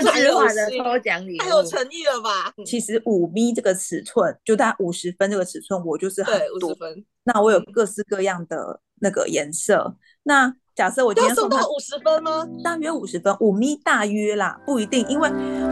[0.00, 2.52] 制化的抽奖礼物，太有诚意了吧？
[2.64, 6.60] 其实五米这个尺寸，就大概五十分这个尺寸，我就是很多。
[6.60, 7.04] 对，五十分。
[7.24, 9.96] 那我有各式各样的那个颜色。
[10.24, 12.46] 那假设我今天送到五十分吗？
[12.64, 15.28] 大约五十分，五米大约啦，不一定，因为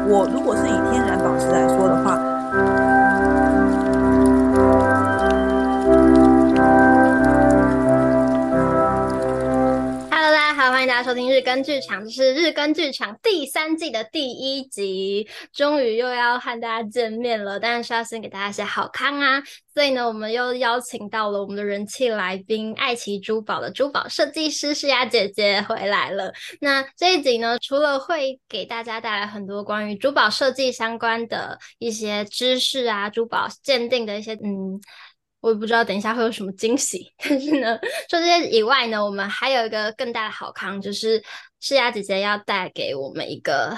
[0.09, 3.00] 我如果是以天然宝石来说的话。
[10.81, 17.61] 欢迎大家收听日更剧场，这是日更剧场第三季的第一集，终于又要和大家见面了。
[17.61, 19.43] 但是要先给大家一些好康啊，
[19.75, 26.33] 所以呢，我们又邀请到了我们的人气来宾爱奇珠宝的珠宝设计师诗雅姐姐回来了。
[26.63, 34.81] 那这一集呢，除了会给大家带来很多关于珠宝设计相关的一些知识啊，珠宝鉴定的一些嗯。
[35.41, 41.23] 我也不知道等一下会有什么惊喜， 但是呢，除这些以外呢，我们还有一个更大的好康，就是
[41.61, 43.77] 诗雅姐姐要带给我们一个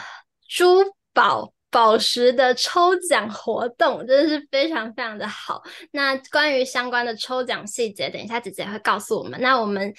[0.48, 5.62] 珠宝宝石的抽奖活动，真的是非常非常的好。
[5.92, 9.40] 那关于相关的抽奖细节，等一下姐姐会告诉我们。
[9.40, 9.94] 那我们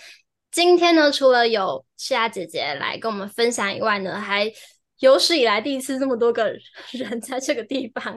[0.52, 4.52] 今天呢，除了有诗雅姐姐来跟我们分享以外呢，还
[5.00, 6.54] 有史以来第一次这么多个
[6.94, 8.16] 人在这个地方，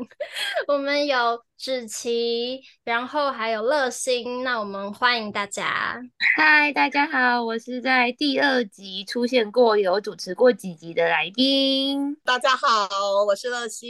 [0.69, 6.01] 我们有芷琪，然后还有乐心，那我们欢迎大家。
[6.37, 12.15] 嗨，大家好，我是在第二集出现过、有主持过几集的来宾。
[12.25, 12.67] 大家好，
[13.27, 13.89] 我是乐心。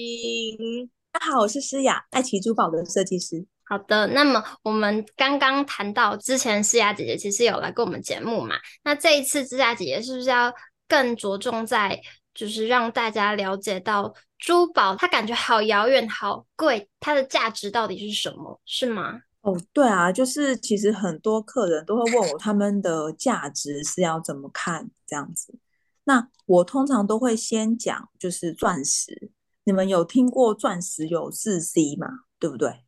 [1.12, 3.44] 大家好，我是诗雅，爱奇珠宝的设计师。
[3.64, 10.54] 好的，那么我们刚刚谈到之前诗雅姐姐其实有来过我们节目嘛，那这一次诗雅姐姐是不是要
[10.88, 12.00] 更着重在？
[12.36, 18.60] 就是让大家了解到珠宝，它感觉好遥远、好贵，它的价值到底是什么？
[18.66, 19.22] 是吗？
[19.40, 25.58] 哦，对啊，就是其实很多客人都会问我，他们的价值是要怎么看这样子。
[26.04, 29.30] 那我通常都会先讲，就是钻石。
[29.64, 32.06] 你们有听过钻石有四 C 吗？
[32.38, 32.84] 对不对？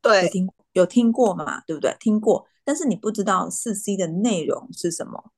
[0.00, 1.62] 对，有听有听过嘛？
[1.66, 1.96] 对不对？
[1.98, 5.32] 听过，但是你不知道四 C 的内容是什么，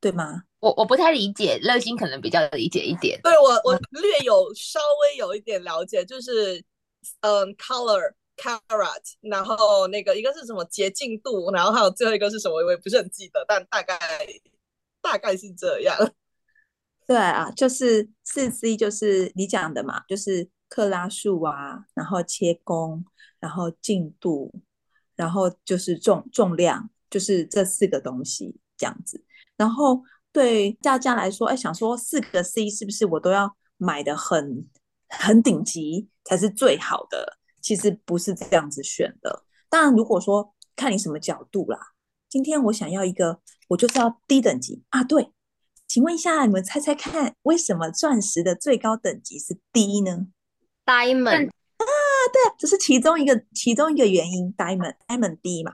[0.00, 0.42] 对吗？
[0.60, 3.20] 我我不太理解，乐馨可能比较理解一点。
[3.22, 6.62] 对，我我略有稍微有一点了解，就是
[7.20, 13.98] 嗯，color carrot，然后那个一个是什么洁净度，然后还有最后一个是什么，我也不是很记得，但大概
[15.00, 15.96] 大概是这样。
[17.06, 23.04] 对啊，就是四 C，就是你讲的嘛，就是克拉数啊，然后切工，
[23.38, 24.52] 然后进度，
[25.14, 29.22] 然后就是重重量，就是这四个东西这样子，
[29.56, 30.02] 然后。
[30.32, 34.68] 对大家来说，哎，想说四个 C 是不是我都要买的很
[35.08, 37.38] 很顶级才是最好的？
[37.62, 39.44] 其实不是这样子选的。
[39.70, 41.78] 当然，如果说看你什么角度啦。
[42.28, 45.02] 今天我想要一个，我就是要低等级啊。
[45.02, 45.32] 对，
[45.88, 50.26] 请问一下，你们猜猜看，为什么钻石的最高等级是 D 呢
[50.84, 51.86] ？Diamond 啊，
[52.30, 55.72] 对，这是其中一个其中一个原因，Diamond Diamond D 嘛。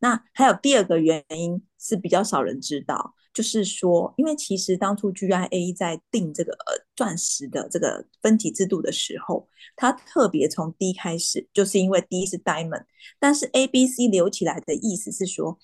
[0.00, 3.14] 那还有第二个原因是比较少人知道。
[3.34, 6.52] 就是说，因为其实当初 GIA 在定这个
[6.96, 12.86] 钻石的这个分级制度的时候，它特别从 D 开始，就是因为 D 是 Diamond，
[13.20, 15.56] 但是 A、B、C 留起来的意思是说，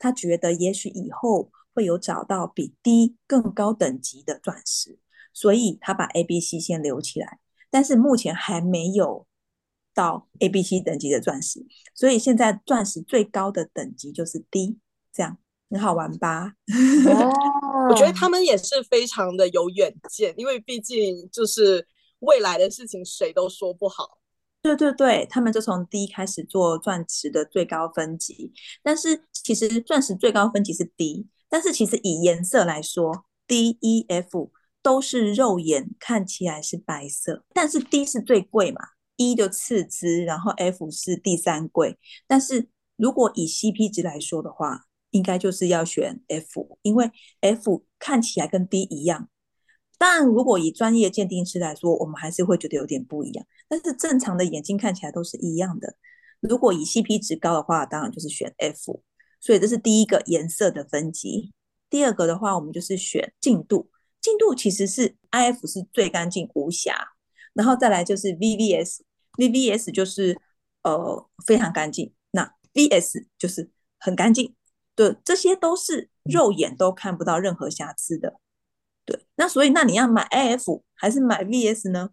[0.00, 4.98] 他觉得也许以后会有找到比 D 更高等级的钻石，
[5.32, 7.38] 所以他把 A、B、C 先留起来，
[7.70, 9.28] 但是目前还没有
[9.94, 11.64] 到 A、B、C 等级的钻石，
[11.94, 14.78] 所以现在钻石最高的等级就是 D，
[15.12, 15.38] 这样。
[15.70, 16.52] 很好玩吧？
[17.06, 17.32] 哦，
[17.88, 21.88] 我觉得他们也是非常的有远见，因为毕竟就是
[22.18, 24.18] 未来的事情谁都说不好。
[24.60, 28.52] 对对对，他们就从 D 开始做钻石的最高分级，
[28.82, 34.52] 但是其实钻石最高分级是 D，但是其实以颜色来说，D、E、F
[34.82, 38.82] 都是肉眼看起来是白色，但是 D 是最贵嘛
[39.16, 41.98] ，E 就次之，然后 F 是第三贵。
[42.26, 49.28] 但是如果以 CP 值来说的话，应该就是要选 F，因为 F 看起来跟 D 一样。
[49.98, 53.46] 但，如果以专业鉴定师来说，我们还是会觉得有点不一样。
[53.68, 55.96] 但是正常的眼睛看起来都是一样的。
[56.40, 59.02] 如果以 CP 值高的话，当然就是选 F。
[59.40, 61.52] 所以这是第一个颜色的分级。
[61.90, 63.90] 第二个的话，我们就是选净度。
[64.20, 67.11] 净度其实是 IF 是最干净无瑕，
[67.54, 70.38] 然后再来就是 VVS，VVS 就是
[70.82, 74.54] 呃非常干净，那 VS 就是很干净。
[74.94, 78.38] 对，这些都是肉眼都看不到任何瑕疵的。
[79.04, 82.10] 对，那所以那你要买 AF 还是买 VS 呢？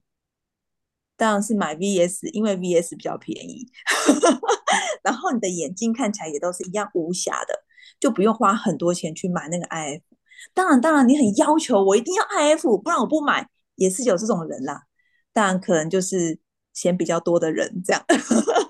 [1.16, 3.68] 当然是买 VS，因为 VS 比较便宜。
[5.04, 7.54] 然后你的眼睛看起来也都是一样无瑕的，
[8.00, 10.02] 就不用花很多钱去买那个 IF。
[10.54, 14.86] 当然，当然你很要求我一定要 IF，不然我不买也是有这种人啦。
[15.40, 16.38] 当然，可能就是
[16.74, 18.04] 钱比较多的人这样。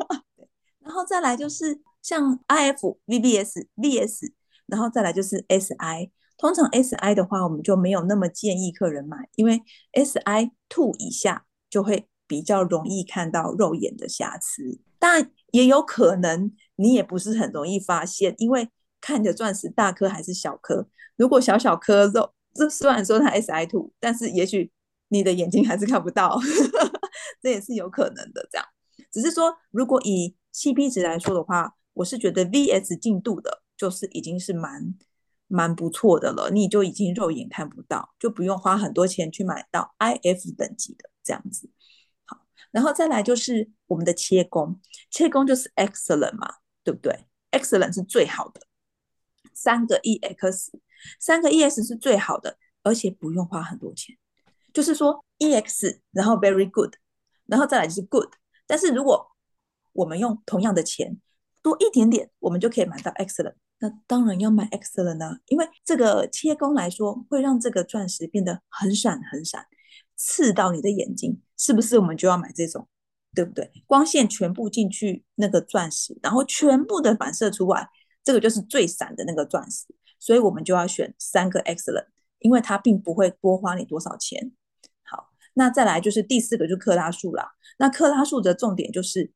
[0.86, 4.32] 然后再来就是像 IF、VBS、VS，
[4.68, 6.12] 然后再来就是 SI。
[6.38, 9.64] 通常 SI 的话，我们就没有那么建议客人买，因为
[9.94, 14.80] SI two 以下就会比较容易看到肉眼的瑕疵。
[15.00, 18.70] 但也有可能你也不是很容易发现，因为
[19.02, 20.88] 看着钻石大颗还是小颗。
[21.16, 24.72] 如果小小颗肉，这虽然说它 SI two，但是也许
[25.10, 26.40] 你的眼睛还是看不到，
[27.44, 28.48] 这也是有可能的。
[28.52, 28.66] 这样，
[29.12, 34.96] 只是说如果以 CP 值来说的话，我是觉得 VS 进度的，就是已经是蛮。
[35.52, 41.68] 蛮不错的了，你就已经肉眼看不到，就不用花很多钱去买到 IF 等级的这样子。
[42.26, 44.80] 好，然后再来就是我们的切工，
[45.10, 48.62] 切工就是 excellent 嘛，对不对？excellent 是最好的，
[49.52, 50.68] 三个 EX，
[51.20, 54.16] 三个 ES 是最好的，而且不用花很多钱，
[54.74, 56.94] 就是说 EX，然后 very good，
[57.46, 58.30] 然后再来就是 good。
[58.68, 59.28] 但是如果
[59.94, 61.20] 我们用同样的钱
[61.62, 63.56] 多一点点，我们就可以买到 excellent。
[63.80, 69.66] 那当然要买 excellent 呢，因为这个切工来说，会让这个钻石变得很闪很闪，
[70.16, 71.98] 刺到你的眼睛，是不是？
[71.98, 72.88] 我们就要买这种，
[73.34, 73.72] 对不对？
[73.88, 77.90] 光线全部进去那个钻石，然后全部的反射出来，
[78.22, 79.86] 这个就是最闪的那个钻石，
[80.20, 82.08] 所以我们就要选三个 excellent，
[82.40, 84.52] 因为它并不会多花你多少钱。
[85.60, 87.52] 那再来就是第四个，就克拉数啦。
[87.78, 89.32] 那克拉数的重点就是，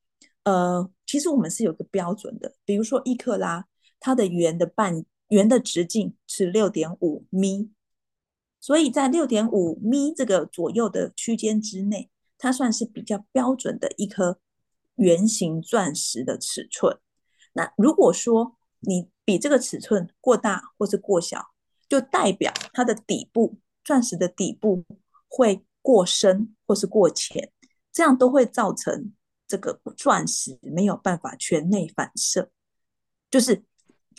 [0.45, 3.67] 呃，其实我们是有个标准的，比如说一克拉。
[4.05, 7.71] 它的圆的半圆的直径是六点五米，
[8.59, 14.41] 所以在六点五米这个左右的区间之内，它算是比较标准的一颗
[14.95, 16.97] 圆形钻石的尺寸。
[17.53, 21.53] 那如果说你比这个尺寸过大或是过小，
[21.87, 24.83] 就代表它的底部钻石的底部
[25.29, 27.51] 会过深或是过浅，
[27.91, 29.13] 这样都会造成
[29.47, 32.49] 这个钻石没有办法全内反射，
[33.29, 33.63] 就是。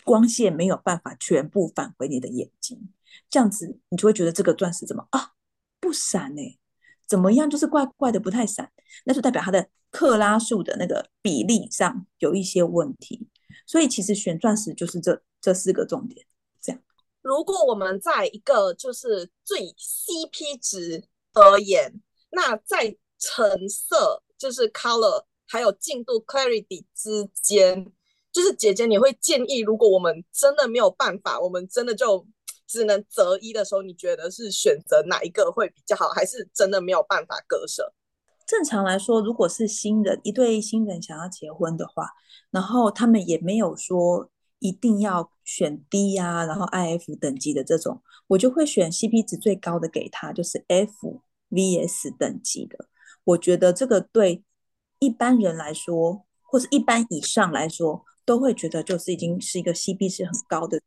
[0.03, 2.93] 光线没有办法全部返回你的眼睛，
[3.27, 5.31] 这样子你就会觉得这个钻石怎么啊
[5.79, 6.59] 不闪呢、
[7.07, 8.71] 怎么样就是怪怪的不太闪，
[9.05, 13.27] 那就代表它的克拉数的那个比例上有一些问题。
[13.65, 16.27] 所以其实选钻石就是这这四个重点。
[16.61, 16.79] 这样，
[17.23, 21.03] 如果我们在一个就是最 CP 值
[21.35, 22.01] 而言，
[22.31, 27.91] 那在成色就是 color 还有净度 clarity 之间。
[28.31, 32.27] 就是姐姐，你会建议，如果我们真的没有办法，我们真的就
[32.67, 37.93] 只能择一的时候，你觉得是选择哪一个会比较好，还是真的没有办法割舍？
[38.45, 42.09] 正常来说，如果是新人，一对新人想要结婚的话，
[42.51, 44.29] 然后他们也没有说
[44.59, 52.87] 一定要选 D 呀、然后 IF 等级的这种，我就会选 CP 值最高的给他，就是 FVS 等级的。
[53.23, 54.43] 我觉得这个对
[54.99, 58.05] 一般人来说，或是一般以上来说。
[58.27, 60.81] 都会觉得就是已经是一个 CP 值很高的，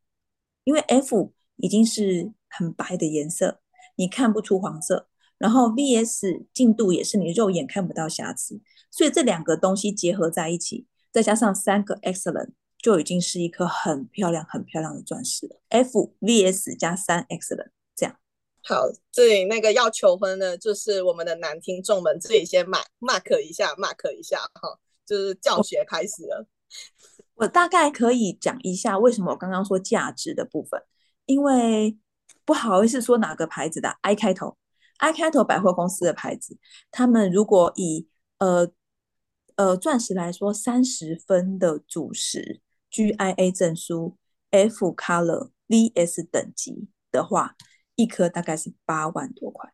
[0.65, 3.61] 因为 F 已经是很白的颜色，
[3.95, 5.07] 你看不出黄色，
[5.39, 8.61] 然后 VS 净度也是你肉眼看不到瑕疵，
[8.91, 15.61] 所以这两个东西结合在一起，再加上三个 Excellent，就已经是一颗很漂亮、很漂亮的钻石了。
[15.69, 18.19] F VS 加三 Excellent，这样。
[18.63, 26.47] 好，这里那个要求婚的，就是我们的男听众们，自己先 mark mark 一下，mark 一下哈，就是教学开始了。
[27.35, 30.83] 我大概可以讲一下为什么我刚刚说价值的部分，
[31.27, 31.97] 因为
[32.45, 34.57] 不好意思说哪个牌子的 I 开头
[34.99, 36.59] ，I 开头百货公司的牌子，
[36.91, 38.69] 他们如果以呃
[39.57, 44.17] 呃钻石来说，三十分的主石 GIA 证书
[44.51, 47.57] F Color VS 等级的话，
[47.95, 49.73] 一颗大概是八万多块，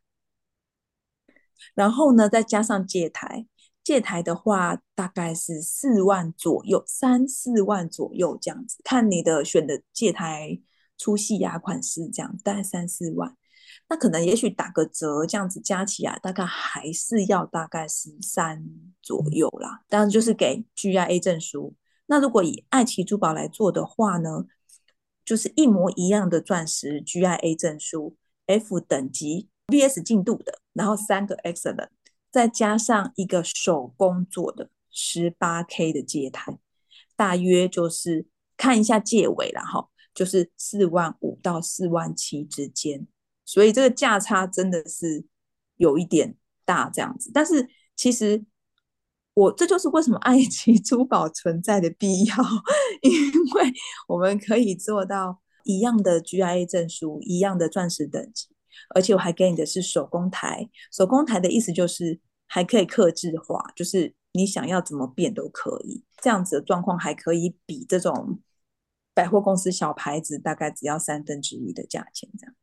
[1.74, 3.46] 然后呢再加上戒台。
[3.84, 10.58] 戒台的话，大概是四万左右，三四万左右这样子，看你的选的戒台
[10.96, 13.36] 粗细呀、款式这样，大概三四万。
[13.90, 18.64] 那可能也许打个折，这样子加起来大概还是要大概十三
[19.02, 19.82] 左右啦。
[19.90, 21.74] 当然就是给 GIA 证书。
[22.06, 24.46] 那如果以爱奇珠宝来做的话呢，
[25.24, 31.88] 就是一模一样的钻石 GIA 证书，F 等级 VS 净度的，然后三个 Excellent。
[32.30, 36.58] 再加上一个手工做的十八 K 的戒台，
[37.14, 43.06] 大约就是看一下戒尾了哈，就是四万五到四万七之间，
[43.44, 45.24] 所以这个价差真的是
[45.76, 47.30] 有一点大这样子。
[47.32, 48.44] 但是其实
[49.34, 52.36] 我这就是为什么爱奇珠宝存在的必要，
[53.02, 53.12] 因
[53.54, 53.72] 为
[54.08, 58.48] 我们可以做到一样的 GIA 证书，一样的钻石等级，
[58.94, 60.68] 而且我还给你的是手工台。
[60.92, 66.04] 手工台的意思就是还可以刻制化，就是你想要怎么变都可以。
[66.22, 68.38] 这样子的状况还可以比这种
[69.12, 72.54] 百货公司小牌子大概只要三分之一的价钱这样。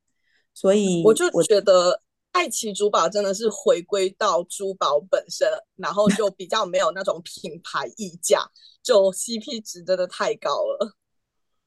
[0.54, 2.01] 所以我就觉得
[2.32, 8.50] 爱奇珠宝真的是回归到珠宝本身，然后就比较没有那种品牌溢价，
[8.82, 10.96] 就 CP 值真的太高了。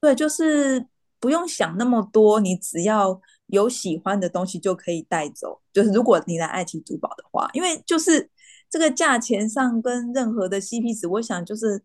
[0.01, 0.87] 对，就是
[1.19, 5.61] 不用想那么多，你只要有喜欢的东西就可以带走。
[5.71, 8.29] 就是如果你来爱奇珠宝的话，因为就是
[8.69, 11.83] 这个价钱上跟任何的 CP 值，我想就是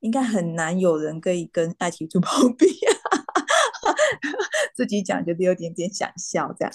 [0.00, 2.66] 应该很难有人可以跟爱奇珠宝 比。
[4.74, 6.72] 自己讲觉得有点点想笑，这样。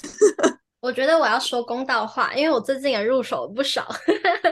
[0.82, 3.88] 我觉得我要说公道话，因为我最近也入手了不少，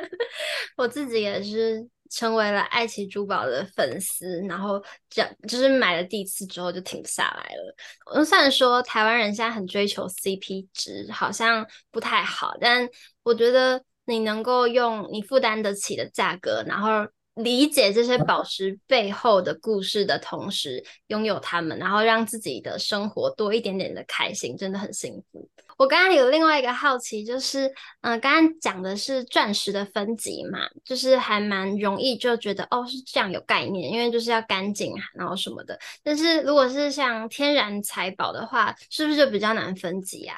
[0.77, 1.85] 我自己也是。
[2.11, 7.75] 成为了爱奇珠宝的粉丝，然后这就是买了第一次之后就停不下来了。
[8.15, 12.89] 我虽然说台湾人现在很追求 CP 值，好像不太好，但
[13.21, 17.07] 我觉得你能够用你负担得起的价格，然后。
[17.35, 25.47] 理解这些宝石背后的故事的同时，拥有它们，然后让自己的生活多一点点的开心，真的很幸福。
[25.79, 27.67] 我刚刚有另外一个好奇，就是，
[28.01, 35.79] 嗯、呃，刚刚讲的是钻石的分级嘛，就是还蛮容易就觉得哦是这样有概念，因为就是要干净然后什么的。
[36.03, 40.35] 但是如果是像天然财宝的话，是不是就比较难分级啊？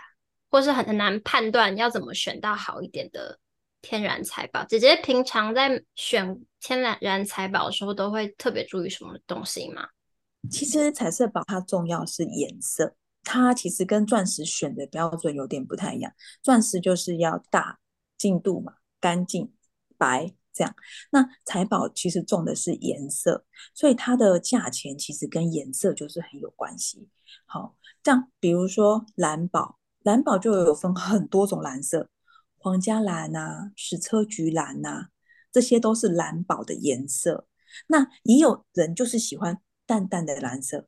[0.52, 3.40] 或是很很难判断要怎么选到好一点的？
[3.82, 9.88] 天然财宝，姐姐平常在选天然然财宝的时候，都会特别注意什么东西吗？
[10.52, 16.12] 其实彩色宝它重要是颜色，它其实跟钻石选的标准有点不太一样。
[16.42, 17.80] 钻石就是要大、
[18.18, 19.54] 净度嘛，干净、
[19.98, 20.76] 白这样。
[21.12, 27.08] 那财宝其实重的是颜色，所以它的价钱其实跟颜色就是很有关系。
[27.46, 32.10] 好，这样比如说蓝宝，蓝宝就有分很多种蓝色。
[32.58, 35.10] 皇家蓝啊，矢车菊蓝啊，
[35.52, 37.48] 这些都是蓝宝的颜色。
[37.88, 40.88] 那也有人就是喜欢淡淡的蓝色，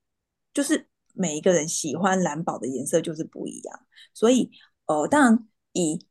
[0.53, 3.79] 就是每一个人喜欢蓝宝的颜色就是不一样。
[4.13, 4.51] 所以，
[4.88, 6.05] 呃，当然以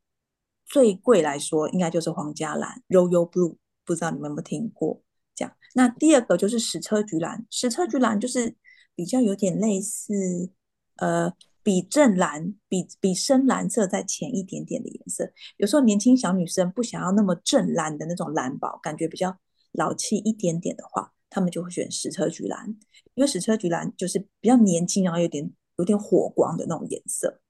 [0.65, 5.03] 最贵来说，应该就是皇家蓝 （Royal Blue），不知道你们有没有听过？
[5.35, 5.55] 这样。
[5.75, 8.57] 那第二个就是矢车菊蓝，矢车菊蓝就是
[8.95, 10.51] 比较有点类似，
[10.97, 11.33] 呃。
[11.65, 19.39] 比正蓝、比比深蓝色再浅一点点的颜色，有时候年轻小女生不想要那么正蓝的那种蓝宝，感觉比较
[19.71, 22.69] 老气一点点的话，他们就会选矢车菊蓝，
[23.15, 27.41] 因为矢车菊蓝就是比较年轻，然后有点有点火光的那种颜色，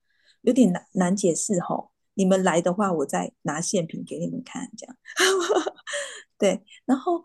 [0.42, 1.90] 有点难难解释吼。
[2.14, 4.96] 你们来的话，我再拿现品给你们看，这样。
[6.38, 7.24] 对，然后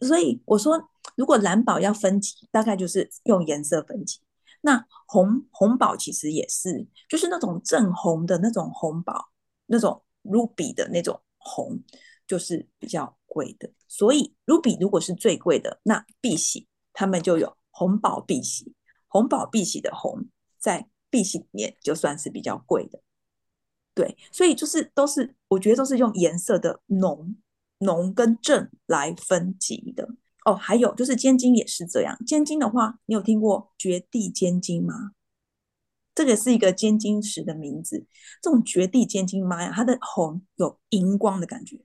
[0.00, 0.80] 所以我说，
[1.16, 4.20] 如果蓝宝要分级，大概就是用颜色分级。
[4.62, 9.30] 那红红宝其实也是，就是那种正红的那种红宝，
[9.66, 11.82] 那种 ruby 的那种红，
[12.26, 13.70] 就是比较贵的。
[13.86, 18.74] 所以卢比如果是最贵的，那碧玺他们就有红宝碧玺，
[19.06, 20.26] 红宝碧玺的红
[20.58, 23.00] 在碧玺里面就算是比较贵的。
[23.94, 27.36] 对，所以就是都是我觉得都是用颜色的浓
[27.78, 30.08] 浓跟正来分级的。
[30.44, 32.18] 哦，还有就是尖晶也是这样。
[32.26, 35.12] 尖晶的话，你有听过绝地尖晶吗？
[36.14, 38.06] 这个是一个尖晶石的名字。
[38.42, 41.80] 这种绝地尖晶，妈呀，它的红有荧光的感觉。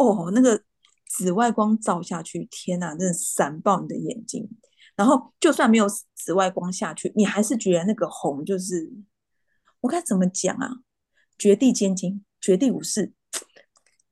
[0.00, 0.62] 哦，那个
[1.06, 4.48] 紫外光照下去，天哪，真的闪爆你的眼睛。
[4.96, 8.90] 然后就算没有紫外光下去，你还是觉得那个红就是，
[9.80, 10.70] 我该怎么讲啊？
[11.38, 13.12] 绝地千金，绝地武士，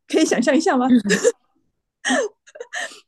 [0.07, 0.87] 可以想象一下吗？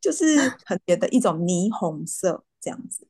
[0.01, 3.07] 就是很别的一种霓虹色这样子，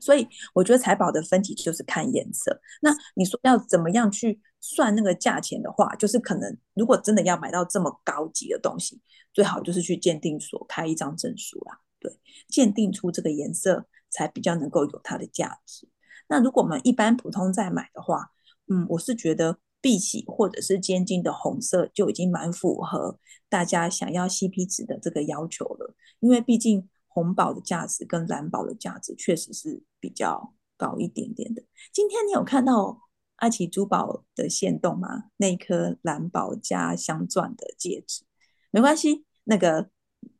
[0.00, 2.60] 所以我觉得财宝的分体就是看颜色。
[2.80, 9.00] 那你说要怎么样去算那个价钱的话，就是可能如果真的要买到这么高级的东西，
[9.32, 11.78] 最好就是去鉴定所开一张证书啦。
[12.00, 12.12] 对，
[12.48, 15.88] 鉴定出这个颜色才比较能够有它的价值。
[16.28, 18.30] 那如果我们一般普通在买的话，
[18.68, 19.58] 嗯，我是觉得。
[19.80, 23.16] 碧玺或者是尖晶的红色就已经蛮符合
[23.48, 31.62] 大家想要 CP 值的这个要求了，因为毕竟红宝的价值跟蓝宝的价值确实是比较高一点点的。
[31.92, 33.00] 今天你有看到
[33.38, 35.24] 爱奇珠宝的线动吗？
[35.38, 38.22] 那一颗蓝宝加镶钻的戒指，
[38.70, 39.90] 没关系，那个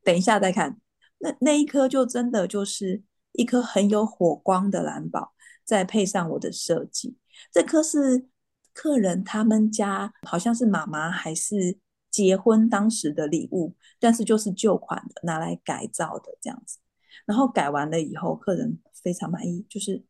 [0.04, 0.78] 等一下再看。
[1.18, 3.02] 那那一颗就真的就是
[3.32, 7.16] 一颗很有火光的蓝宝，再配上我的设计，
[7.52, 8.28] 这颗是。
[8.74, 11.80] 客人他们家好像是妈妈还是
[12.12, 16.78] 结婚当时的礼物，但是就是旧款的，拿来改造的这样子。
[17.26, 20.04] 然后改完了以后，客人非常满意，就是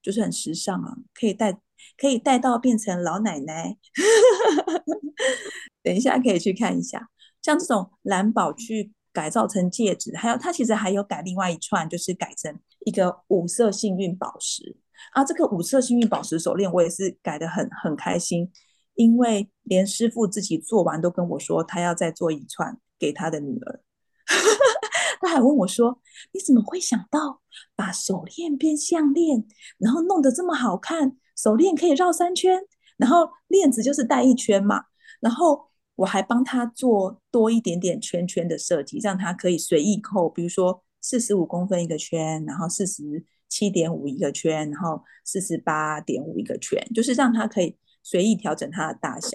[0.00, 1.60] 就是很时尚啊，可以戴
[1.96, 3.76] 可以戴到变成老奶奶。
[5.82, 7.08] 等一下可以去看一下，
[7.42, 14.76] 像这种蓝宝去改造成戒指，还有它其实还有改另外一串，就是改成一个五色幸运宝石
[15.12, 15.24] 啊。
[15.24, 18.50] 这个五色幸运宝石手链我也是改得很很开心，
[18.94, 23.80] 因为连师傅自己做完都跟我说，他要再做一串给他的女儿。
[25.20, 26.00] 他还问我说
[26.32, 27.40] ：“你怎么会想到
[27.76, 29.46] 把手链变项链，
[29.78, 31.16] 然后弄得这么好看？
[31.36, 32.60] 手链可以绕三圈，
[32.96, 34.84] 然后链子就是带一圈嘛。
[35.20, 49.30] 然后我还帮他做多一点点圈圈的设计，让他可以随意扣，比如说四十五公分一个圈，然后四十七点五一个圈，然后四十八点五一个圈，就是让他可以随意调整它的大小。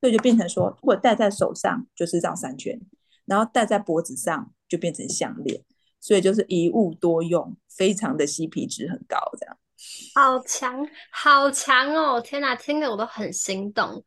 [0.00, 2.80] 所以就变成说，如果戴在手上就是绕三圈。”
[3.26, 5.58] 然后戴在脖子上就变成项链，
[5.98, 9.56] 所以就是一物多用，非常的 CP 值很高，这样。
[10.14, 12.20] 好强，好强哦！
[12.20, 14.02] 天哪，听得我都很心动。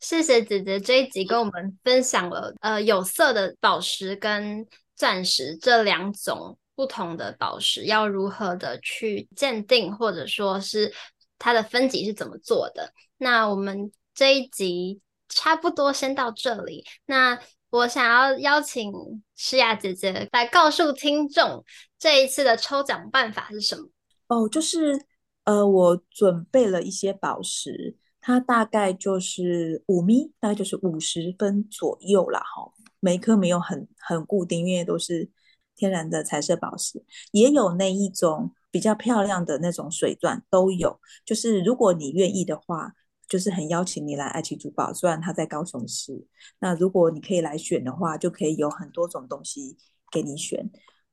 [0.00, 10.92] 谢谢姐姐这一集跟我们分享了呃有色的宝石跟钻石这两种不同的宝石要如何的去鉴定，或者说是
[11.38, 12.92] 它的分级是怎么做的。
[13.18, 16.84] 那我们这一集差不多先到这里。
[17.06, 17.38] 那。
[17.72, 18.92] 我想要邀请
[19.36, 21.64] 诗雅姐姐来告诉听众，
[22.00, 23.88] 这一次的抽奖办法是什么？
[24.26, 25.06] 哦，就是
[25.50, 32.38] 呃，我准备了一些宝石，它大概就是五米，大概就是五十分左右啦。
[32.38, 35.28] 哈，每一颗没有很很固定，因为都是
[35.74, 41.00] 天然的彩色宝石，也有那一种比较漂亮的那种水钻都有。
[41.24, 42.92] 就是如果你愿意的话。
[43.30, 46.26] 就是很邀请你来爱奇珠宝，虽然它在高雄市。
[46.58, 49.76] 那如果你可以来选的话，就可以有很多种东西
[50.10, 50.68] 给你选。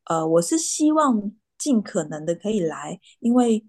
[0.06, 3.64] 呃，我是希望尽可能的可以来，因为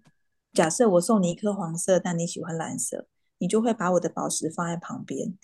[0.53, 3.07] 假设我送你一颗黄色，但你喜欢蓝色，
[3.39, 5.37] 你就会把我的宝石放在旁边，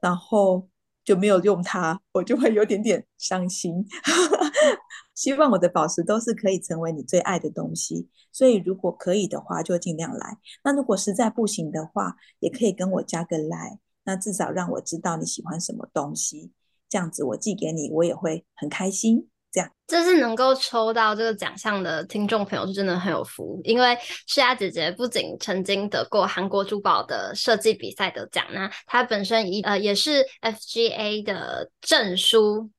[0.00, 0.68] 然后
[1.04, 3.84] 就没有用它，我就会有点点伤心。
[5.14, 10.38] 希望我的宝石都是可以成为你最爱的东西，所以如果可以的话，就尽量来。
[10.64, 16.52] 那如果实在不行的话，也可以跟我加个来那至少让我知道你喜欢什么东西，
[16.88, 19.28] 这样子我寄给你，我也会很开心。
[19.52, 32.70] 这样，这是能够抽到这个奖项的听众朋友是真的很有福，因为诗雅姐姐不仅曾经得过韩国珠宝的设计比赛的奖，那她本身一呃也是 FGA 的证书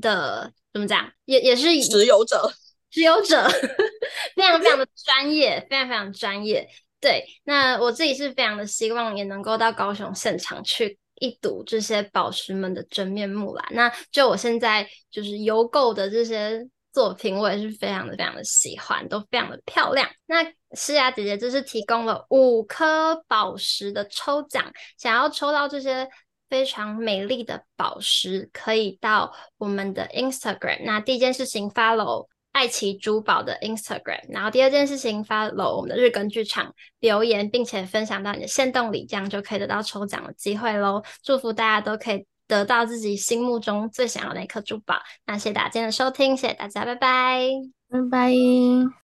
[0.00, 0.52] 的。
[0.72, 1.10] 怎么讲？
[1.24, 2.48] 也也是持有者，
[2.92, 3.48] 持有者
[4.36, 6.68] 非常非常的专业，非常非常专业。
[7.00, 13.64] 对，那我自己是非常的希望也能够到高雄现场去一睹这些宝石们的真面目啦。
[13.70, 16.60] 那就我现在就是邮购的这些
[16.92, 20.10] 作品，我也是非常的非常的喜欢，都非常的漂亮。
[20.26, 26.08] 那诗雅姐姐就是提供了五颗宝石的抽奖，想要抽到这些。
[26.50, 30.82] 非常美丽的宝石，可以到我们的 Instagram。
[30.84, 34.20] 那第一件事情，follow 爱奇珠宝的 Instagram。
[34.28, 41.02] 然后第二件事情，follow 我们的日更剧场留言，并且分享到你的限动里，这样就可以得到抽奖的机会喽。
[41.22, 44.96] 祝福大家都可以得到自己心目中最想要的那颗珠宝。
[45.26, 47.48] 那谢谢大家今天的收听，谢谢大家，拜拜，
[47.88, 49.09] 拜拜。